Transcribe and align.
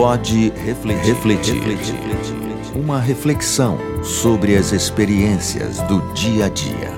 Pode 0.00 0.48
refletir, 0.52 1.14
refletir, 1.14 1.54
refletir. 1.56 2.74
Uma 2.74 2.98
reflexão 2.98 3.76
sobre 4.02 4.56
as 4.56 4.72
experiências 4.72 5.78
do 5.82 6.00
dia 6.14 6.46
a 6.46 6.48
dia. 6.48 6.88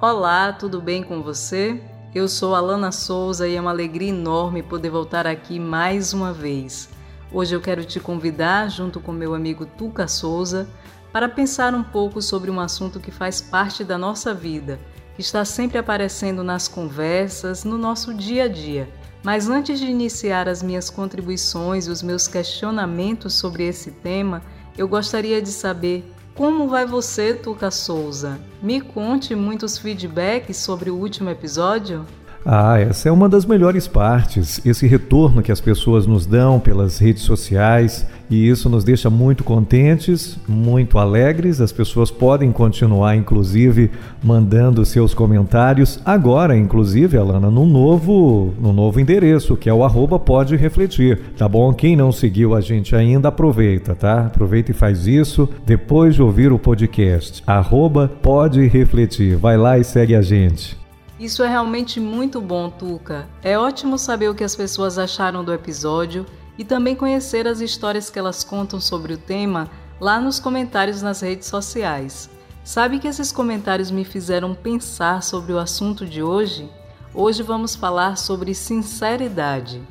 Olá, 0.00 0.52
tudo 0.52 0.82
bem 0.82 1.04
com 1.04 1.22
você? 1.22 1.80
Eu 2.12 2.26
sou 2.26 2.56
Alana 2.56 2.90
Souza 2.90 3.46
e 3.46 3.54
é 3.54 3.60
uma 3.60 3.70
alegria 3.70 4.08
enorme 4.08 4.60
poder 4.60 4.90
voltar 4.90 5.24
aqui 5.24 5.60
mais 5.60 6.12
uma 6.12 6.32
vez. 6.32 6.88
Hoje 7.32 7.54
eu 7.54 7.60
quero 7.60 7.84
te 7.84 8.00
convidar, 8.00 8.68
junto 8.72 8.98
com 8.98 9.12
meu 9.12 9.36
amigo 9.36 9.66
Tuca 9.66 10.08
Souza, 10.08 10.68
para 11.12 11.28
pensar 11.28 11.72
um 11.74 11.84
pouco 11.84 12.20
sobre 12.20 12.50
um 12.50 12.58
assunto 12.58 12.98
que 12.98 13.12
faz 13.12 13.40
parte 13.40 13.84
da 13.84 13.96
nossa 13.96 14.34
vida, 14.34 14.80
que 15.14 15.20
está 15.20 15.44
sempre 15.44 15.78
aparecendo 15.78 16.42
nas 16.42 16.66
conversas, 16.66 17.62
no 17.62 17.78
nosso 17.78 18.12
dia 18.12 18.46
a 18.46 18.48
dia. 18.48 18.97
Mas 19.22 19.48
antes 19.48 19.80
de 19.80 19.86
iniciar 19.86 20.48
as 20.48 20.62
minhas 20.62 20.88
contribuições 20.88 21.86
e 21.86 21.90
os 21.90 22.02
meus 22.02 22.28
questionamentos 22.28 23.34
sobre 23.34 23.64
esse 23.64 23.90
tema, 23.90 24.42
eu 24.76 24.86
gostaria 24.86 25.42
de 25.42 25.50
saber 25.50 26.12
como 26.34 26.68
vai 26.68 26.86
você, 26.86 27.34
Tuca 27.34 27.68
Souza? 27.68 28.38
Me 28.62 28.80
conte 28.80 29.34
muitos 29.34 29.76
feedbacks 29.76 30.56
sobre 30.56 30.88
o 30.88 30.94
último 30.94 31.28
episódio. 31.30 32.06
Ah, 32.44 32.78
essa 32.78 33.08
é 33.08 33.12
uma 33.12 33.28
das 33.28 33.44
melhores 33.44 33.86
partes, 33.86 34.64
esse 34.64 34.86
retorno 34.86 35.42
que 35.42 35.52
as 35.52 35.60
pessoas 35.60 36.06
nos 36.06 36.24
dão 36.24 36.58
pelas 36.58 36.98
redes 36.98 37.22
sociais, 37.22 38.06
e 38.30 38.48
isso 38.48 38.68
nos 38.68 38.84
deixa 38.84 39.08
muito 39.08 39.42
contentes, 39.42 40.38
muito 40.46 40.98
alegres. 40.98 41.60
As 41.60 41.72
pessoas 41.72 42.10
podem 42.10 42.52
continuar, 42.52 43.16
inclusive, 43.16 43.90
mandando 44.22 44.84
seus 44.84 45.14
comentários 45.14 45.98
agora, 46.04 46.56
inclusive, 46.56 47.16
Alana, 47.16 47.50
no 47.50 47.66
novo, 47.66 48.52
no 48.60 48.72
novo 48.72 49.00
endereço, 49.00 49.56
que 49.56 49.68
é 49.68 49.74
o 49.74 49.82
arroba 49.82 50.18
pode 50.18 50.56
refletir, 50.56 51.20
tá 51.36 51.48
bom? 51.48 51.72
Quem 51.72 51.96
não 51.96 52.12
seguiu 52.12 52.54
a 52.54 52.60
gente 52.60 52.94
ainda, 52.94 53.28
aproveita, 53.28 53.94
tá? 53.94 54.26
Aproveita 54.26 54.70
e 54.70 54.74
faz 54.74 55.06
isso 55.06 55.48
depois 55.64 56.14
de 56.14 56.22
ouvir 56.22 56.52
o 56.52 56.58
podcast. 56.58 57.42
Arroba 57.46 58.10
pode 58.22 58.66
refletir. 58.66 59.36
Vai 59.36 59.56
lá 59.56 59.78
e 59.78 59.84
segue 59.84 60.14
a 60.14 60.22
gente. 60.22 60.87
Isso 61.18 61.42
é 61.42 61.48
realmente 61.48 61.98
muito 61.98 62.40
bom, 62.40 62.70
Tuca. 62.70 63.28
É 63.42 63.58
ótimo 63.58 63.98
saber 63.98 64.28
o 64.28 64.34
que 64.34 64.44
as 64.44 64.54
pessoas 64.54 64.98
acharam 64.98 65.42
do 65.42 65.52
episódio 65.52 66.24
e 66.56 66.64
também 66.64 66.94
conhecer 66.94 67.48
as 67.48 67.60
histórias 67.60 68.08
que 68.08 68.18
elas 68.20 68.44
contam 68.44 68.80
sobre 68.80 69.14
o 69.14 69.18
tema 69.18 69.68
lá 70.00 70.20
nos 70.20 70.38
comentários 70.38 71.02
nas 71.02 71.20
redes 71.20 71.48
sociais. 71.48 72.30
Sabe 72.62 73.00
que 73.00 73.08
esses 73.08 73.32
comentários 73.32 73.90
me 73.90 74.04
fizeram 74.04 74.54
pensar 74.54 75.24
sobre 75.24 75.52
o 75.52 75.58
assunto 75.58 76.06
de 76.06 76.22
hoje? 76.22 76.70
Hoje 77.12 77.42
vamos 77.42 77.74
falar 77.74 78.16
sobre 78.16 78.54
sinceridade. 78.54 79.82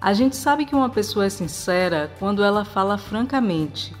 A 0.00 0.12
gente 0.12 0.36
sabe 0.36 0.66
que 0.66 0.74
uma 0.74 0.90
pessoa 0.90 1.26
é 1.26 1.30
sincera 1.30 2.12
quando 2.18 2.44
ela 2.44 2.64
fala 2.64 2.96
francamente, 2.96 3.95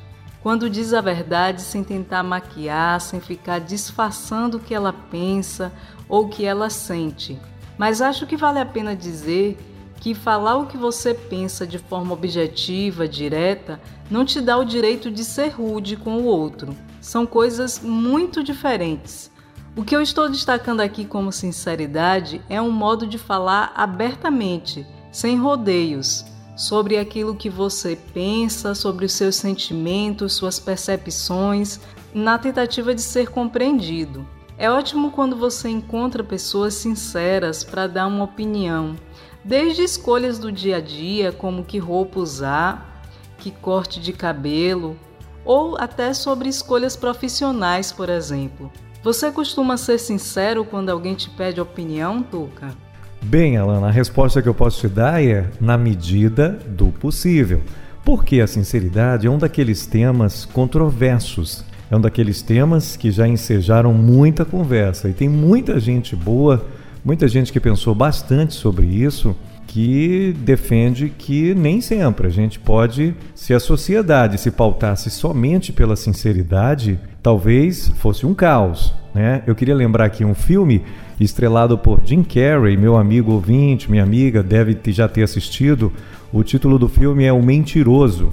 quando 0.46 0.70
diz 0.70 0.94
a 0.94 1.00
verdade 1.00 1.60
sem 1.60 1.82
tentar 1.82 2.22
maquiar, 2.22 3.00
sem 3.00 3.18
ficar 3.20 3.58
disfarçando 3.58 4.58
o 4.58 4.60
que 4.60 4.72
ela 4.72 4.92
pensa 4.92 5.72
ou 6.08 6.26
o 6.26 6.28
que 6.28 6.44
ela 6.44 6.70
sente. 6.70 7.36
Mas 7.76 8.00
acho 8.00 8.28
que 8.28 8.36
vale 8.36 8.60
a 8.60 8.64
pena 8.64 8.94
dizer 8.94 9.58
que 9.98 10.14
falar 10.14 10.54
o 10.54 10.66
que 10.66 10.76
você 10.76 11.12
pensa 11.12 11.66
de 11.66 11.80
forma 11.80 12.12
objetiva, 12.12 13.08
direta, 13.08 13.80
não 14.08 14.24
te 14.24 14.40
dá 14.40 14.56
o 14.56 14.64
direito 14.64 15.10
de 15.10 15.24
ser 15.24 15.48
rude 15.48 15.96
com 15.96 16.18
o 16.18 16.26
outro. 16.26 16.76
São 17.00 17.26
coisas 17.26 17.80
muito 17.80 18.40
diferentes. 18.44 19.32
O 19.74 19.82
que 19.82 19.96
eu 19.96 20.00
estou 20.00 20.28
destacando 20.28 20.80
aqui 20.80 21.04
como 21.04 21.32
sinceridade 21.32 22.40
é 22.48 22.62
um 22.62 22.70
modo 22.70 23.04
de 23.04 23.18
falar 23.18 23.72
abertamente, 23.74 24.86
sem 25.10 25.36
rodeios 25.36 26.24
sobre 26.56 26.96
aquilo 26.96 27.36
que 27.36 27.50
você 27.50 27.96
pensa, 28.14 28.74
sobre 28.74 29.04
os 29.04 29.12
seus 29.12 29.36
sentimentos, 29.36 30.32
suas 30.32 30.58
percepções, 30.58 31.78
na 32.14 32.38
tentativa 32.38 32.94
de 32.94 33.02
ser 33.02 33.28
compreendido. 33.28 34.26
É 34.58 34.70
ótimo 34.70 35.10
quando 35.10 35.36
você 35.36 35.68
encontra 35.68 36.24
pessoas 36.24 36.72
sinceras 36.72 37.62
para 37.62 37.86
dar 37.86 38.06
uma 38.06 38.24
opinião, 38.24 38.96
desde 39.44 39.82
escolhas 39.82 40.38
do 40.38 40.50
dia 40.50 40.78
a 40.78 40.80
dia, 40.80 41.30
como 41.30 41.62
que 41.62 41.76
roupa 41.76 42.18
usar, 42.18 43.04
que 43.36 43.50
corte 43.50 44.00
de 44.00 44.14
cabelo, 44.14 44.98
ou 45.44 45.76
até 45.78 46.14
sobre 46.14 46.48
escolhas 46.48 46.96
profissionais, 46.96 47.92
por 47.92 48.08
exemplo. 48.08 48.72
Você 49.02 49.30
costuma 49.30 49.76
ser 49.76 49.98
sincero 49.98 50.64
quando 50.64 50.88
alguém 50.88 51.14
te 51.14 51.28
pede 51.30 51.60
opinião, 51.60 52.22
Tuca? 52.22 52.74
Bem, 53.22 53.56
Alana, 53.56 53.88
a 53.88 53.90
resposta 53.90 54.40
que 54.40 54.48
eu 54.48 54.54
posso 54.54 54.80
te 54.80 54.88
dar 54.88 55.22
é 55.22 55.46
na 55.60 55.76
medida 55.76 56.58
do 56.68 56.88
possível. 56.88 57.60
Porque 58.04 58.40
a 58.40 58.46
sinceridade 58.46 59.26
é 59.26 59.30
um 59.30 59.38
daqueles 59.38 59.84
temas 59.84 60.44
controversos. 60.44 61.64
É 61.90 61.96
um 61.96 62.00
daqueles 62.00 62.42
temas 62.42 62.96
que 62.96 63.10
já 63.10 63.26
ensejaram 63.26 63.92
muita 63.92 64.44
conversa 64.44 65.08
e 65.08 65.12
tem 65.12 65.28
muita 65.28 65.78
gente 65.80 66.14
boa, 66.14 66.64
muita 67.04 67.26
gente 67.28 67.52
que 67.52 67.60
pensou 67.60 67.94
bastante 67.94 68.54
sobre 68.54 68.86
isso, 68.86 69.36
que 69.66 70.34
defende 70.38 71.10
que 71.10 71.54
nem 71.54 71.80
sempre 71.80 72.28
a 72.28 72.30
gente 72.30 72.58
pode, 72.58 73.14
se 73.34 73.52
a 73.52 73.60
sociedade 73.60 74.38
se 74.38 74.50
pautasse 74.50 75.10
somente 75.10 75.72
pela 75.72 75.96
sinceridade, 75.96 76.98
talvez 77.22 77.88
fosse 77.96 78.24
um 78.24 78.32
caos. 78.32 78.94
Né? 79.14 79.42
Eu 79.46 79.54
queria 79.54 79.74
lembrar 79.74 80.04
aqui 80.04 80.24
um 80.24 80.34
filme 80.34 80.82
estrelado 81.18 81.76
por 81.76 82.00
Jim 82.04 82.22
Carrey, 82.22 82.76
meu 82.76 82.96
amigo 82.96 83.32
ouvinte, 83.32 83.90
minha 83.90 84.02
amiga, 84.02 84.42
deve 84.42 84.78
já 84.92 85.08
ter 85.08 85.22
assistido. 85.22 85.92
O 86.32 86.42
título 86.42 86.78
do 86.78 86.88
filme 86.88 87.24
é 87.24 87.32
O 87.32 87.42
Mentiroso. 87.42 88.32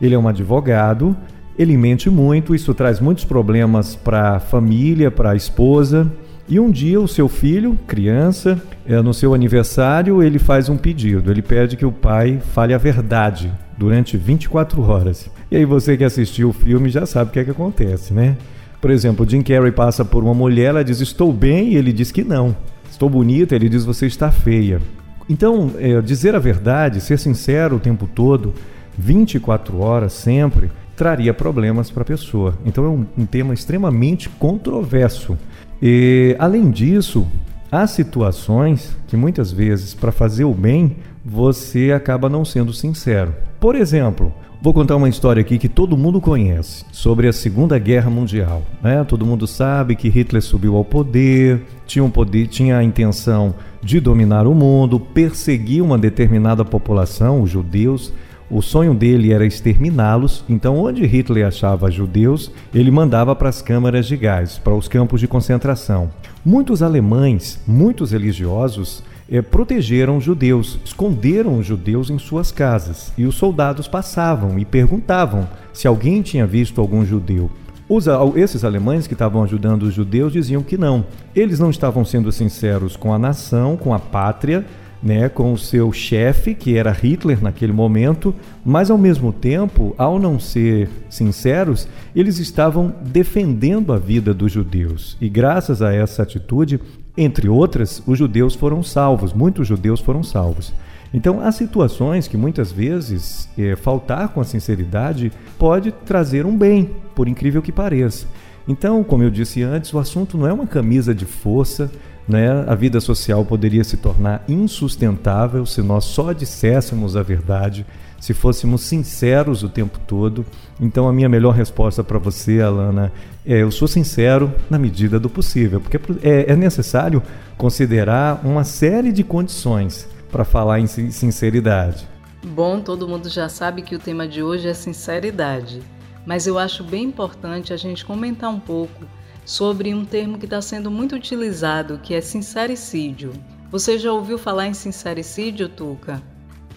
Ele 0.00 0.14
é 0.14 0.18
um 0.18 0.28
advogado, 0.28 1.16
ele 1.58 1.76
mente 1.76 2.08
muito, 2.08 2.54
isso 2.54 2.72
traz 2.74 3.00
muitos 3.00 3.24
problemas 3.24 3.96
para 3.96 4.36
a 4.36 4.40
família, 4.40 5.10
para 5.10 5.30
a 5.30 5.36
esposa. 5.36 6.10
E 6.50 6.58
um 6.58 6.70
dia 6.70 6.98
o 6.98 7.06
seu 7.06 7.28
filho, 7.28 7.78
criança, 7.86 8.60
é, 8.86 9.02
no 9.02 9.12
seu 9.12 9.34
aniversário, 9.34 10.22
ele 10.22 10.38
faz 10.38 10.70
um 10.70 10.78
pedido. 10.78 11.30
Ele 11.30 11.42
pede 11.42 11.76
que 11.76 11.84
o 11.84 11.92
pai 11.92 12.40
fale 12.54 12.72
a 12.72 12.78
verdade 12.78 13.52
durante 13.76 14.16
24 14.16 14.80
horas. 14.80 15.30
E 15.50 15.56
aí 15.56 15.66
você 15.66 15.94
que 15.94 16.04
assistiu 16.04 16.48
o 16.48 16.52
filme 16.54 16.88
já 16.88 17.04
sabe 17.04 17.28
o 17.28 17.32
que 17.34 17.40
é 17.40 17.44
que 17.44 17.50
acontece, 17.50 18.14
né? 18.14 18.34
Por 18.80 18.90
exemplo, 18.90 19.28
Jim 19.28 19.42
Carrey 19.42 19.72
passa 19.72 20.06
por 20.06 20.24
uma 20.24 20.32
mulher, 20.32 20.68
ela 20.68 20.84
diz 20.84 21.00
estou 21.00 21.34
bem 21.34 21.72
e 21.72 21.76
ele 21.76 21.92
diz 21.92 22.10
que 22.10 22.24
não. 22.24 22.56
Estou 22.90 23.10
bonita, 23.10 23.54
ele 23.54 23.68
diz 23.68 23.84
você 23.84 24.06
está 24.06 24.30
feia. 24.30 24.80
Então, 25.28 25.72
é, 25.78 26.00
dizer 26.00 26.34
a 26.34 26.38
verdade, 26.38 27.02
ser 27.02 27.18
sincero 27.18 27.76
o 27.76 27.80
tempo 27.80 28.06
todo, 28.06 28.54
24 28.96 29.78
horas 29.80 30.14
sempre, 30.14 30.70
traria 30.96 31.34
problemas 31.34 31.90
para 31.90 32.02
a 32.02 32.06
pessoa. 32.06 32.54
Então 32.64 32.84
é 32.84 32.88
um, 32.88 33.06
um 33.18 33.26
tema 33.26 33.52
extremamente 33.52 34.28
controverso. 34.28 35.36
E, 35.82 36.36
além 36.38 36.70
disso, 36.70 37.26
há 37.70 37.86
situações 37.86 38.96
que 39.06 39.16
muitas 39.16 39.52
vezes, 39.52 39.94
para 39.94 40.12
fazer 40.12 40.44
o 40.44 40.54
bem, 40.54 40.96
você 41.24 41.92
acaba 41.92 42.28
não 42.28 42.44
sendo 42.44 42.72
sincero. 42.72 43.34
Por 43.60 43.74
exemplo, 43.74 44.32
Vou 44.60 44.74
contar 44.74 44.96
uma 44.96 45.08
história 45.08 45.40
aqui 45.40 45.56
que 45.56 45.68
todo 45.68 45.96
mundo 45.96 46.20
conhece 46.20 46.84
sobre 46.90 47.28
a 47.28 47.32
Segunda 47.32 47.78
Guerra 47.78 48.10
Mundial. 48.10 48.64
Né? 48.82 49.04
Todo 49.04 49.24
mundo 49.24 49.46
sabe 49.46 49.94
que 49.94 50.08
Hitler 50.08 50.42
subiu 50.42 50.74
ao 50.74 50.84
poder, 50.84 51.62
tinha, 51.86 52.02
um 52.02 52.10
poder, 52.10 52.48
tinha 52.48 52.76
a 52.76 52.82
intenção 52.82 53.54
de 53.80 54.00
dominar 54.00 54.48
o 54.48 54.54
mundo, 54.56 54.98
perseguir 54.98 55.80
uma 55.80 55.96
determinada 55.96 56.64
população, 56.64 57.40
os 57.40 57.50
judeus. 57.50 58.12
O 58.50 58.62
sonho 58.62 58.94
dele 58.94 59.32
era 59.32 59.44
exterminá-los, 59.44 60.42
então, 60.48 60.78
onde 60.78 61.04
Hitler 61.04 61.46
achava 61.46 61.90
judeus, 61.90 62.50
ele 62.74 62.90
mandava 62.90 63.36
para 63.36 63.50
as 63.50 63.60
câmaras 63.60 64.06
de 64.06 64.16
gás, 64.16 64.58
para 64.58 64.74
os 64.74 64.88
campos 64.88 65.20
de 65.20 65.28
concentração. 65.28 66.10
Muitos 66.42 66.82
alemães, 66.82 67.60
muitos 67.66 68.12
religiosos, 68.12 69.02
é, 69.30 69.42
protegeram 69.42 70.16
os 70.16 70.24
judeus, 70.24 70.78
esconderam 70.82 71.58
os 71.58 71.66
judeus 71.66 72.08
em 72.08 72.18
suas 72.18 72.50
casas. 72.50 73.12
E 73.18 73.26
os 73.26 73.34
soldados 73.34 73.86
passavam 73.86 74.58
e 74.58 74.64
perguntavam 74.64 75.46
se 75.72 75.86
alguém 75.86 76.22
tinha 76.22 76.46
visto 76.46 76.80
algum 76.80 77.04
judeu. 77.04 77.50
Os, 77.86 78.06
esses 78.36 78.64
alemães 78.64 79.06
que 79.06 79.14
estavam 79.14 79.42
ajudando 79.42 79.82
os 79.82 79.94
judeus 79.94 80.32
diziam 80.32 80.62
que 80.62 80.78
não. 80.78 81.04
Eles 81.34 81.58
não 81.58 81.70
estavam 81.70 82.04
sendo 82.04 82.32
sinceros 82.32 82.96
com 82.96 83.12
a 83.12 83.18
nação, 83.18 83.76
com 83.76 83.92
a 83.92 83.98
pátria, 83.98 84.64
né, 85.02 85.28
com 85.28 85.52
o 85.52 85.58
seu 85.58 85.92
chefe, 85.92 86.54
que 86.54 86.76
era 86.76 86.90
Hitler 86.90 87.42
naquele 87.42 87.72
momento, 87.72 88.34
mas 88.64 88.90
ao 88.90 88.98
mesmo 88.98 89.32
tempo, 89.32 89.94
ao 89.96 90.18
não 90.18 90.40
ser 90.40 90.88
sinceros, 91.08 91.88
eles 92.14 92.38
estavam 92.38 92.92
defendendo 93.02 93.92
a 93.92 93.98
vida 93.98 94.34
dos 94.34 94.50
judeus. 94.50 95.16
E 95.20 95.28
graças 95.28 95.80
a 95.82 95.92
essa 95.92 96.22
atitude, 96.22 96.80
entre 97.16 97.48
outras, 97.48 98.02
os 98.06 98.18
judeus 98.18 98.54
foram 98.54 98.82
salvos, 98.82 99.32
muitos 99.32 99.66
judeus 99.66 100.00
foram 100.00 100.22
salvos. 100.22 100.72
Então, 101.12 101.40
há 101.40 101.50
situações 101.50 102.28
que 102.28 102.36
muitas 102.36 102.70
vezes 102.70 103.48
é, 103.56 103.74
faltar 103.74 104.28
com 104.28 104.40
a 104.40 104.44
sinceridade 104.44 105.32
pode 105.58 105.90
trazer 105.90 106.44
um 106.44 106.56
bem, 106.56 106.90
por 107.14 107.26
incrível 107.26 107.62
que 107.62 107.72
pareça. 107.72 108.26
Então, 108.68 109.02
como 109.02 109.22
eu 109.22 109.30
disse 109.30 109.62
antes, 109.62 109.94
o 109.94 109.98
assunto 109.98 110.36
não 110.36 110.46
é 110.46 110.52
uma 110.52 110.66
camisa 110.66 111.14
de 111.14 111.24
força, 111.24 111.90
né, 112.28 112.64
a 112.66 112.74
vida 112.74 113.00
social 113.00 113.44
poderia 113.44 113.82
se 113.82 113.96
tornar 113.96 114.44
insustentável 114.46 115.64
se 115.64 115.80
nós 115.80 116.04
só 116.04 116.32
disséssemos 116.32 117.16
a 117.16 117.22
verdade, 117.22 117.86
se 118.20 118.34
fôssemos 118.34 118.82
sinceros 118.82 119.62
o 119.62 119.68
tempo 119.68 119.98
todo. 120.06 120.44
Então, 120.78 121.08
a 121.08 121.12
minha 121.12 121.28
melhor 121.28 121.54
resposta 121.54 122.04
para 122.04 122.18
você, 122.18 122.60
Alana, 122.60 123.10
é: 123.46 123.62
eu 123.62 123.70
sou 123.70 123.88
sincero 123.88 124.52
na 124.68 124.78
medida 124.78 125.18
do 125.18 125.30
possível, 125.30 125.80
porque 125.80 125.98
é, 126.22 126.52
é 126.52 126.56
necessário 126.56 127.22
considerar 127.56 128.42
uma 128.44 128.62
série 128.62 129.10
de 129.10 129.24
condições 129.24 130.06
para 130.30 130.44
falar 130.44 130.80
em 130.80 130.86
sinceridade. 130.86 132.06
Bom, 132.44 132.80
todo 132.80 133.08
mundo 133.08 133.28
já 133.30 133.48
sabe 133.48 133.82
que 133.82 133.96
o 133.96 133.98
tema 133.98 134.28
de 134.28 134.42
hoje 134.42 134.68
é 134.68 134.74
sinceridade, 134.74 135.80
mas 136.26 136.46
eu 136.46 136.58
acho 136.58 136.84
bem 136.84 137.04
importante 137.04 137.72
a 137.72 137.76
gente 137.76 138.04
comentar 138.04 138.50
um 138.50 138.60
pouco 138.60 139.04
sobre 139.48 139.94
um 139.94 140.04
termo 140.04 140.36
que 140.36 140.44
está 140.44 140.60
sendo 140.60 140.90
muito 140.90 141.16
utilizado, 141.16 141.98
que 142.02 142.12
é 142.12 142.20
sincericídio. 142.20 143.32
Você 143.70 143.98
já 143.98 144.12
ouviu 144.12 144.36
falar 144.36 144.66
em 144.66 144.74
sincericídio, 144.74 145.70
Tuca? 145.70 146.22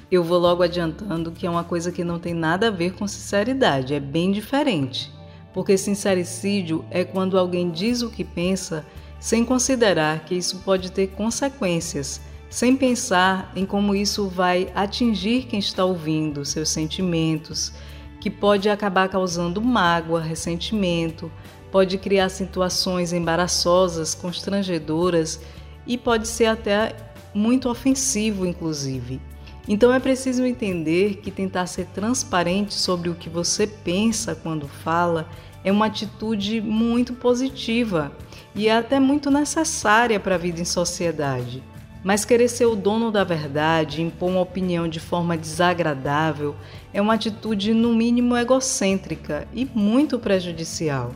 Eu 0.09 0.23
vou 0.23 0.39
logo 0.39 0.63
adiantando 0.63 1.33
que 1.33 1.45
é 1.45 1.49
uma 1.49 1.65
coisa 1.65 1.91
que 1.91 2.01
não 2.01 2.17
tem 2.17 2.33
nada 2.33 2.69
a 2.69 2.71
ver 2.71 2.93
com 2.93 3.05
sinceridade, 3.09 3.93
é 3.93 3.99
bem 3.99 4.31
diferente. 4.31 5.11
Porque 5.53 5.77
sincericídio 5.77 6.85
é 6.89 7.03
quando 7.03 7.37
alguém 7.37 7.69
diz 7.69 8.01
o 8.03 8.09
que 8.09 8.23
pensa 8.23 8.85
sem 9.19 9.43
considerar 9.43 10.23
que 10.23 10.35
isso 10.35 10.59
pode 10.59 10.93
ter 10.93 11.07
consequências, 11.07 12.21
sem 12.49 12.77
pensar 12.77 13.51
em 13.53 13.65
como 13.65 13.93
isso 13.93 14.29
vai 14.29 14.71
atingir 14.73 15.43
quem 15.43 15.59
está 15.59 15.83
ouvindo, 15.83 16.45
seus 16.45 16.69
sentimentos, 16.69 17.73
que 18.21 18.29
pode 18.29 18.69
acabar 18.69 19.09
causando 19.09 19.61
mágoa, 19.61 20.21
ressentimento, 20.21 21.29
pode 21.71 21.97
criar 21.97 22.29
situações 22.29 23.13
embaraçosas, 23.13 24.13
constrangedoras 24.13 25.39
e 25.87 25.97
pode 25.97 26.27
ser 26.27 26.47
até 26.47 26.95
muito 27.33 27.69
ofensivo, 27.69 28.45
inclusive. 28.45 29.21
Então 29.67 29.93
é 29.93 29.99
preciso 29.99 30.43
entender 30.45 31.17
que 31.17 31.31
tentar 31.31 31.67
ser 31.67 31.85
transparente 31.87 32.73
sobre 32.73 33.09
o 33.09 33.15
que 33.15 33.29
você 33.29 33.65
pensa 33.65 34.35
quando 34.35 34.67
fala 34.67 35.29
é 35.63 35.71
uma 35.71 35.85
atitude 35.85 36.59
muito 36.59 37.13
positiva 37.13 38.11
e 38.55 38.67
é 38.67 38.75
até 38.75 38.99
muito 38.99 39.29
necessária 39.29 40.19
para 40.19 40.35
a 40.35 40.37
vida 40.37 40.59
em 40.59 40.65
sociedade. 40.65 41.63
Mas 42.03 42.25
querer 42.25 42.47
ser 42.47 42.65
o 42.65 42.75
dono 42.75 43.11
da 43.11 43.23
verdade, 43.23 44.01
impor 44.01 44.31
uma 44.31 44.41
opinião 44.41 44.87
de 44.87 44.99
forma 44.99 45.37
desagradável, 45.37 46.55
é 46.91 46.99
uma 46.99 47.13
atitude 47.13 47.75
no 47.75 47.93
mínimo 47.93 48.35
egocêntrica 48.35 49.47
e 49.53 49.65
muito 49.65 50.17
prejudicial. 50.17 51.11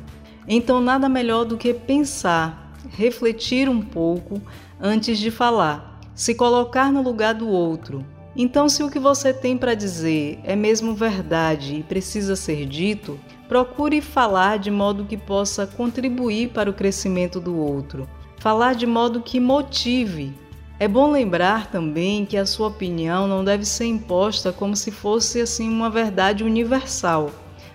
Então, 0.48 0.80
nada 0.80 1.10
melhor 1.10 1.44
do 1.44 1.58
que 1.58 1.74
pensar, 1.74 2.74
refletir 2.92 3.68
um 3.68 3.82
pouco 3.82 4.40
antes 4.80 5.18
de 5.18 5.32
falar, 5.32 6.00
se 6.14 6.36
colocar 6.36 6.92
no 6.92 7.02
lugar 7.02 7.34
do 7.34 7.48
outro. 7.48 8.06
Então, 8.36 8.70
se 8.70 8.84
o 8.84 8.90
que 8.92 9.00
você 9.00 9.34
tem 9.34 9.58
para 9.58 9.74
dizer 9.74 10.40
é 10.44 10.56
mesmo 10.56 10.94
verdade 10.94 11.78
e 11.78 11.84
precisa 11.84 12.36
ser 12.36 12.66
dito, 12.68 13.20
procure 13.48 14.02
falar 14.02 14.60
de 14.60 14.70
modo 14.70 15.06
que 15.06 15.18
possa 15.18 15.66
contribuir 15.66 16.50
para 16.50 16.70
o 16.70 16.74
crescimento 16.74 17.40
do 17.40 17.58
outro. 17.58 18.08
Falar 18.38 18.76
de 18.76 18.86
modo 18.86 19.22
que 19.22 19.40
motive. 19.40 20.34
É 20.78 20.88
bom 20.88 21.10
lembrar 21.10 21.72
também 21.72 22.26
que 22.26 22.38
a 22.38 22.46
sua 22.46 22.68
opinião 22.68 23.28
não 23.28 23.44
deve 23.44 23.66
ser 23.66 23.86
imposta 23.86 24.52
como 24.52 24.76
se 24.76 24.92
fosse 24.92 25.40
assim 25.40 25.70
uma 25.70 25.90
verdade 25.90 26.44
universal, 26.44 27.32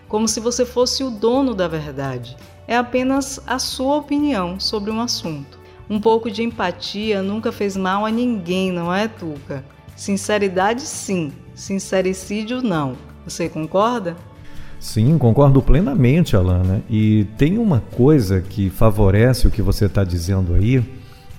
como 0.07 0.29
se 0.29 0.39
você 0.39 0.67
fosse 0.67 1.03
o 1.03 1.11
dono 1.11 1.55
da 1.55 1.67
verdade 1.67 2.37
é 2.71 2.77
apenas 2.77 3.41
a 3.49 3.59
sua 3.59 3.97
opinião 3.97 4.61
sobre 4.61 4.93
um 4.93 5.01
assunto. 5.01 5.59
Um 5.91 6.01
pouco 6.01 6.31
de 6.31 6.45
empatia 6.45 7.21
nunca 7.21 7.51
fez 7.51 7.77
mal 7.77 8.07
a 8.07 8.11
ninguém, 8.13 8.71
não 8.71 8.95
é, 8.95 9.09
Tuca? 9.09 9.65
Sinceridade, 9.97 10.83
sim. 10.83 11.33
Sincericídio, 11.53 12.63
não. 12.63 12.97
Você 13.25 13.49
concorda? 13.49 14.17
Sim, 14.79 15.19
concordo 15.19 15.61
plenamente, 15.61 16.37
Alana. 16.37 16.81
E 16.89 17.27
tem 17.37 17.59
uma 17.59 17.81
coisa 17.81 18.41
que 18.41 18.71
favorece 18.71 19.49
o 19.49 19.51
que 19.51 19.61
você 19.61 19.87
está 19.87 20.05
dizendo 20.05 20.55
aí, 20.55 20.81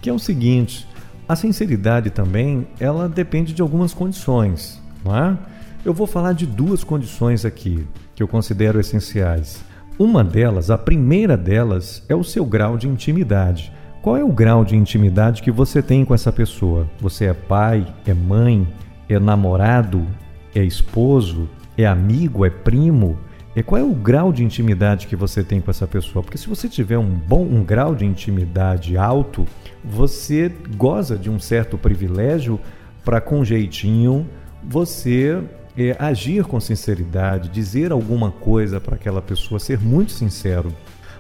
que 0.02 0.10
é 0.10 0.14
o 0.14 0.20
seguinte: 0.20 0.86
a 1.30 1.36
sinceridade 1.38 2.10
também 2.10 2.68
ela 2.78 3.08
depende 3.08 3.54
de 3.54 3.62
algumas 3.62 3.94
condições, 3.94 4.82
não 5.02 5.16
é? 5.16 5.38
Eu 5.86 5.94
vou 5.94 6.06
falar 6.06 6.34
de 6.34 6.46
duas 6.46 6.84
condições 6.84 7.46
aqui 7.46 7.88
que 8.14 8.22
eu 8.22 8.28
considero 8.28 8.82
essenciais. 8.82 9.71
Uma 10.04 10.24
delas, 10.24 10.72
a 10.72 10.80
primeira 10.80 11.38
delas, 11.38 12.04
é 12.10 12.16
o 12.16 12.24
seu 12.24 12.44
grau 12.44 12.76
de 12.76 12.88
intimidade. 12.88 13.72
Qual 14.02 14.18
é 14.18 14.24
o 14.24 14.32
grau 14.32 14.66
de 14.66 14.76
intimidade 14.76 15.44
que 15.44 15.52
você 15.52 15.80
tem 15.80 16.04
com 16.04 16.16
essa 16.16 16.32
pessoa? 16.32 16.90
Você 17.00 17.26
é 17.26 17.36
pai, 17.36 17.86
é 18.08 18.12
mãe, 18.12 18.68
é 19.08 19.20
namorado, 19.20 20.08
é 20.56 20.64
esposo, 20.64 21.48
é 21.78 21.86
amigo, 21.86 22.44
é 22.44 22.50
primo? 22.50 23.16
E 23.56 23.62
qual 23.62 23.80
é 23.80 23.84
o 23.84 23.94
grau 23.94 24.34
de 24.34 24.44
intimidade 24.44 25.06
que 25.06 25.16
você 25.16 25.44
tem 25.44 25.62
com 25.62 25.70
essa 25.70 25.86
pessoa? 25.86 26.24
Porque 26.24 26.40
se 26.40 26.50
você 26.50 26.68
tiver 26.68 26.98
um 26.98 27.06
bom 27.06 27.44
um 27.44 27.64
grau 27.64 27.94
de 27.94 28.04
intimidade 28.04 28.98
alto, 28.98 29.46
você 29.86 30.52
goza 30.78 31.16
de 31.16 31.30
um 31.30 31.38
certo 31.38 31.78
privilégio 31.78 32.60
para 33.06 33.22
com 33.22 33.46
jeitinho 33.46 34.28
você 34.64 35.44
é, 35.78 35.96
agir 36.00 36.44
com 36.44 36.60
sinceridade, 36.60 37.50
dizer 37.50 37.92
alguma 37.92 38.32
coisa 38.32 38.80
para 38.80 38.96
aquela 38.96 39.22
pessoa, 39.22 39.60
ser 39.60 39.80
muito 39.80 40.12
sincero. 40.12 40.74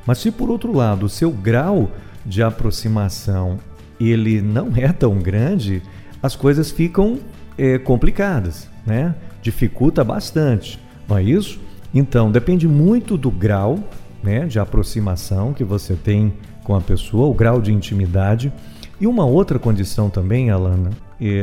Mas 0.05 0.17
se 0.17 0.31
por 0.31 0.49
outro 0.49 0.73
lado 0.73 1.05
o 1.05 1.09
seu 1.09 1.31
grau 1.31 1.89
de 2.25 2.43
aproximação 2.43 3.59
ele 3.99 4.41
não 4.41 4.71
é 4.75 4.91
tão 4.91 5.19
grande, 5.19 5.81
as 6.21 6.35
coisas 6.35 6.71
ficam 6.71 7.19
é, 7.57 7.77
complicadas, 7.77 8.67
né? 8.85 9.15
Dificulta 9.41 10.03
bastante, 10.03 10.79
não 11.07 11.17
é 11.17 11.23
isso? 11.23 11.59
Então 11.93 12.31
depende 12.31 12.67
muito 12.67 13.17
do 13.17 13.29
grau, 13.29 13.79
né, 14.23 14.45
de 14.45 14.59
aproximação 14.59 15.53
que 15.53 15.63
você 15.63 15.95
tem 15.95 16.33
com 16.63 16.75
a 16.75 16.81
pessoa, 16.81 17.27
o 17.27 17.33
grau 17.33 17.61
de 17.61 17.73
intimidade. 17.73 18.51
E 18.99 19.07
uma 19.07 19.25
outra 19.25 19.57
condição 19.57 20.09
também, 20.09 20.51
Alana, 20.51 20.91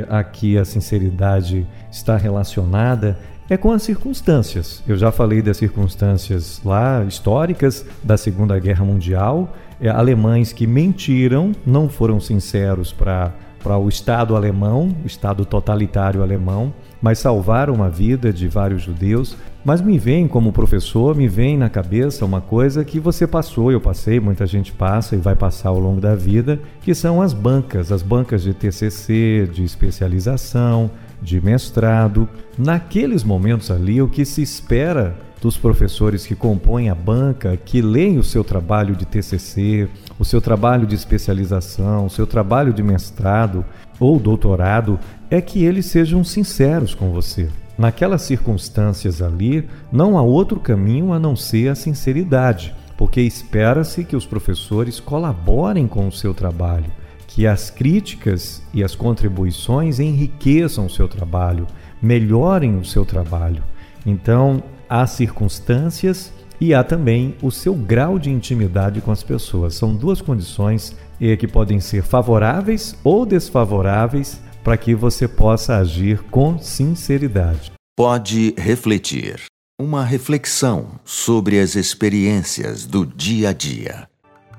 aqui 0.09 0.59
a 0.59 0.65
sinceridade 0.65 1.67
está 1.91 2.17
relacionada 2.17 3.19
é 3.51 3.57
com 3.57 3.73
as 3.73 3.83
circunstâncias. 3.83 4.83
Eu 4.87 4.97
já 4.97 5.11
falei 5.11 5.41
das 5.41 5.57
circunstâncias 5.57 6.61
lá 6.65 7.03
históricas 7.05 7.85
da 8.03 8.17
Segunda 8.17 8.59
Guerra 8.59 8.85
Mundial, 8.85 9.57
é, 9.81 9.89
alemães 9.89 10.53
que 10.53 10.67
mentiram, 10.67 11.53
não 11.65 11.89
foram 11.89 12.21
sinceros 12.21 12.93
para 12.93 13.33
para 13.63 13.77
o 13.77 13.89
Estado 13.89 14.37
alemão, 14.37 14.95
o 15.03 15.07
Estado 15.07 15.45
totalitário 15.45 16.23
alemão, 16.23 16.73
mas 17.00 17.19
salvaram 17.19 17.83
a 17.83 17.89
vida 17.89 18.33
de 18.33 18.49
vários 18.49 18.83
judeus. 18.83 19.37
Mas 19.64 19.81
me 19.81 19.99
vem, 19.99 20.26
como 20.26 20.52
professor, 20.52 21.14
me 21.14 21.28
vem 21.28 21.57
na 21.57 21.69
cabeça 21.69 22.25
uma 22.25 22.40
coisa 22.40 22.85
que 22.85 22.99
você 22.99 23.26
passou, 23.26 23.71
eu 23.71 23.81
passei, 23.81 24.19
muita 24.21 24.47
gente 24.47 24.73
passa 24.73 25.14
e 25.14 25.19
vai 25.19 25.35
passar 25.35 25.71
ao 25.71 25.78
longo 25.78 26.00
da 26.00 26.14
vida, 26.14 26.59
que 26.81 26.95
são 26.95 27.21
as 27.21 27.33
bancas, 27.33 27.93
as 27.93 28.02
bancas 28.02 28.43
de 28.43 28.55
TCC, 28.55 29.49
de 29.52 29.64
especialização, 29.64 30.90
de 31.21 31.40
mestrado. 31.40 32.28
Naqueles 32.57 33.25
momentos 33.25 33.71
ali, 33.71 34.00
o 34.00 34.09
que 34.09 34.25
se 34.25 34.43
espera 34.43 35.17
dos 35.40 35.57
professores 35.57 36.26
que 36.26 36.35
compõem 36.35 36.88
a 36.90 36.95
banca, 36.95 37.57
que 37.57 37.81
leem 37.81 38.19
o 38.19 38.25
seu 38.25 38.43
trabalho 38.43 38.97
de 38.97 39.07
TCC, 39.07 39.88
o 40.19 40.25
seu 40.25 40.40
trabalho 40.40 40.87
de 40.87 40.95
especialização, 40.95 42.07
o 42.07 42.11
seu 42.11 42.26
trabalho 42.26 42.73
de 42.73 42.83
mestrado 42.83 43.64
ou 44.00 44.19
doutorado, 44.19 44.99
é 45.30 45.40
que 45.40 45.64
eles 45.64 45.87
sejam 45.87 46.25
sinceros 46.25 46.94
com 46.94 47.11
você. 47.11 47.49
Naquelas 47.76 48.23
circunstâncias 48.23 49.23
ali, 49.23 49.68
não 49.92 50.18
há 50.18 50.23
outro 50.23 50.58
caminho 50.58 51.12
a 51.12 51.18
não 51.18 51.37
ser 51.37 51.68
a 51.68 51.75
sinceridade, 51.75 52.75
porque 52.97 53.20
espera-se 53.20 54.04
que 54.04 54.16
os 54.16 54.26
professores 54.26 54.99
colaborem 54.99 55.87
com 55.87 56.08
o 56.08 56.12
seu 56.12 56.35
trabalho, 56.35 56.90
que 57.28 57.47
as 57.47 57.70
críticas 57.70 58.61
e 58.75 58.82
as 58.82 58.97
contribuições 58.97 60.00
enriqueçam 60.00 60.87
o 60.87 60.90
seu 60.90 61.06
trabalho, 61.06 61.66
melhorem 62.02 62.76
o 62.76 62.85
seu 62.85 63.04
trabalho. 63.04 63.62
Então, 64.04 64.62
há 64.88 65.06
circunstâncias 65.06 66.32
e 66.61 66.75
há 66.75 66.82
também 66.82 67.37
o 67.40 67.52
seu 67.52 67.75
grau 67.75 68.18
de 68.18 68.30
intimidade 68.30 69.00
com 69.00 69.12
as 69.12 69.23
pessoas. 69.23 69.75
São 69.75 69.94
duas 69.94 70.20
condições 70.20 70.97
eh, 71.20 71.37
que 71.37 71.47
podem 71.47 71.78
ser 71.78 72.02
favoráveis 72.02 72.97
ou 73.04 73.25
desfavoráveis 73.25 74.40
para 74.69 74.77
que 74.77 74.95
você 74.95 75.27
possa 75.27 75.79
agir 75.79 76.23
com 76.25 76.59
sinceridade. 76.59 77.73
Pode 77.97 78.53
refletir. 78.59 79.41
Uma 79.81 80.05
reflexão 80.05 81.01
sobre 81.07 81.59
as 81.59 81.75
experiências 81.75 82.85
do 82.85 83.07
dia 83.07 83.49
a 83.49 83.53
dia. 83.55 84.07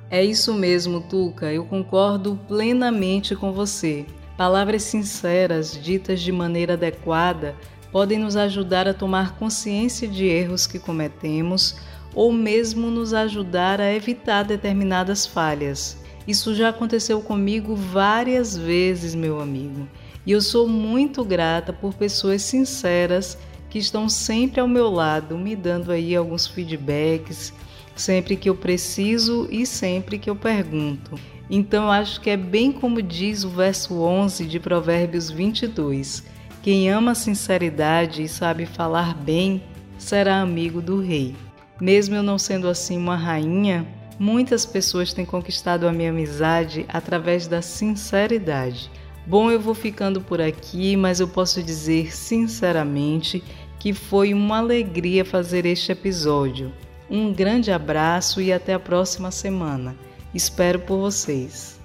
É 0.09 0.25
isso 0.25 0.51
mesmo, 0.51 0.99
Tuca. 0.99 1.53
Eu 1.53 1.63
concordo 1.63 2.39
plenamente 2.47 3.35
com 3.35 3.53
você. 3.53 4.03
Palavras 4.35 4.81
sinceras, 4.81 5.79
ditas 5.79 6.21
de 6.21 6.31
maneira 6.31 6.73
adequada, 6.73 7.55
podem 7.91 8.17
nos 8.17 8.35
ajudar 8.35 8.87
a 8.87 8.95
tomar 8.95 9.37
consciência 9.37 10.07
de 10.07 10.25
erros 10.25 10.65
que 10.65 10.79
cometemos 10.79 11.75
ou 12.15 12.33
mesmo 12.33 12.89
nos 12.89 13.13
ajudar 13.13 13.79
a 13.79 13.93
evitar 13.93 14.41
determinadas 14.41 15.27
falhas. 15.27 15.99
Isso 16.27 16.55
já 16.55 16.69
aconteceu 16.69 17.21
comigo 17.21 17.75
várias 17.75 18.57
vezes, 18.57 19.13
meu 19.13 19.39
amigo. 19.39 19.87
E 20.25 20.31
eu 20.31 20.41
sou 20.41 20.67
muito 20.67 21.23
grata 21.23 21.71
por 21.71 21.93
pessoas 21.93 22.41
sinceras 22.41 23.37
que 23.69 23.79
estão 23.79 24.09
sempre 24.09 24.59
ao 24.59 24.67
meu 24.67 24.89
lado, 24.89 25.37
me 25.37 25.55
dando 25.55 25.91
aí 25.91 26.15
alguns 26.15 26.47
feedbacks, 26.47 27.53
sempre 27.95 28.35
que 28.35 28.49
eu 28.49 28.55
preciso 28.55 29.47
e 29.51 29.65
sempre 29.65 30.17
que 30.17 30.29
eu 30.29 30.35
pergunto. 30.35 31.19
Então 31.49 31.91
acho 31.91 32.21
que 32.21 32.29
é 32.29 32.37
bem 32.37 32.71
como 32.71 33.01
diz 33.01 33.43
o 33.43 33.49
verso 33.49 34.01
11 34.01 34.45
de 34.45 34.59
Provérbios 34.59 35.29
22: 35.29 36.23
Quem 36.61 36.89
ama 36.89 37.11
a 37.11 37.15
sinceridade 37.15 38.23
e 38.23 38.27
sabe 38.27 38.65
falar 38.65 39.15
bem 39.15 39.63
será 39.97 40.41
amigo 40.41 40.81
do 40.81 41.01
rei. 41.01 41.35
Mesmo 41.79 42.15
eu 42.15 42.23
não 42.23 42.37
sendo 42.37 42.67
assim 42.67 42.97
uma 42.97 43.15
rainha, 43.15 43.87
muitas 44.19 44.65
pessoas 44.65 45.13
têm 45.13 45.25
conquistado 45.25 45.87
a 45.87 45.91
minha 45.91 46.09
amizade 46.09 46.85
através 46.89 47.47
da 47.47 47.61
sinceridade. 47.61 48.91
Bom, 49.29 49.51
eu 49.51 49.59
vou 49.59 49.75
ficando 49.75 50.21
por 50.21 50.41
aqui, 50.41 50.97
mas 50.97 51.19
eu 51.19 51.27
posso 51.27 51.61
dizer 51.61 52.11
sinceramente 52.15 53.43
que 53.77 53.93
foi 53.93 54.33
uma 54.33 54.57
alegria 54.57 55.23
fazer 55.23 55.67
este 55.67 55.91
episódio. 55.91 56.71
Um 57.07 57.31
grande 57.31 57.71
abraço 57.71 58.41
e 58.41 58.51
até 58.51 58.73
a 58.73 58.79
próxima 58.79 59.29
semana. 59.29 59.95
Espero 60.33 60.79
por 60.79 60.97
vocês. 60.97 61.79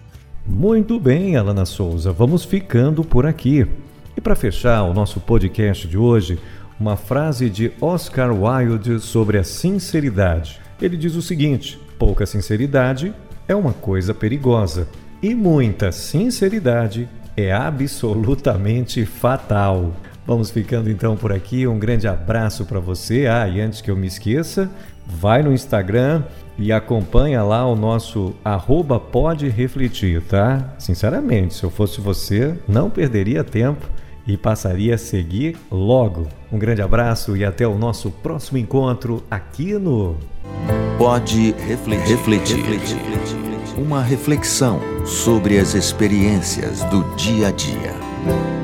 Muito 0.46 0.98
bem, 0.98 1.36
Alana 1.36 1.66
Souza, 1.66 2.12
vamos 2.12 2.46
ficando 2.46 3.04
por 3.04 3.26
aqui. 3.26 3.66
E 4.16 4.22
para 4.22 4.34
fechar 4.34 4.82
o 4.84 4.94
nosso 4.94 5.20
podcast 5.20 5.86
de 5.86 5.98
hoje, 5.98 6.38
uma 6.80 6.96
frase 6.96 7.50
de 7.50 7.70
Oscar 7.78 8.32
Wilde 8.32 9.00
sobre 9.00 9.36
a 9.36 9.44
sinceridade. 9.44 10.62
Ele 10.80 10.96
diz 10.96 11.14
o 11.14 11.20
seguinte: 11.20 11.78
pouca 11.98 12.24
sinceridade 12.24 13.12
é 13.46 13.54
uma 13.54 13.74
coisa 13.74 14.14
perigosa, 14.14 14.88
e 15.22 15.34
muita 15.34 15.92
sinceridade 15.92 17.06
é 17.36 17.52
absolutamente 17.52 19.04
fatal. 19.04 19.92
Vamos 20.26 20.50
ficando 20.50 20.90
então 20.90 21.16
por 21.16 21.32
aqui. 21.32 21.66
Um 21.66 21.78
grande 21.78 22.08
abraço 22.08 22.64
para 22.64 22.80
você. 22.80 23.26
Ah, 23.26 23.48
e 23.48 23.60
antes 23.60 23.80
que 23.80 23.90
eu 23.90 23.96
me 23.96 24.06
esqueça, 24.06 24.70
vai 25.06 25.42
no 25.42 25.52
Instagram 25.52 26.22
e 26.58 26.72
acompanha 26.72 27.42
lá 27.42 27.66
o 27.66 27.76
nosso 27.76 28.34
arroba 28.44 28.98
pode 28.98 29.48
refletir, 29.48 30.22
tá? 30.22 30.74
Sinceramente, 30.78 31.54
se 31.54 31.64
eu 31.64 31.70
fosse 31.70 32.00
você, 32.00 32.56
não 32.66 32.88
perderia 32.88 33.42
tempo 33.42 33.86
e 34.26 34.36
passaria 34.36 34.94
a 34.94 34.98
seguir 34.98 35.56
logo. 35.70 36.26
Um 36.50 36.58
grande 36.58 36.80
abraço 36.80 37.36
e 37.36 37.44
até 37.44 37.66
o 37.66 37.76
nosso 37.76 38.10
próximo 38.10 38.56
encontro 38.56 39.22
aqui 39.30 39.74
no 39.74 40.16
Pode 40.96 41.52
refletir. 41.66 42.16
refletir. 42.16 43.53
Uma 43.76 44.00
reflexão 44.00 44.80
sobre 45.04 45.58
as 45.58 45.74
experiências 45.74 46.84
do 46.84 47.02
dia 47.16 47.48
a 47.48 47.50
dia. 47.50 48.63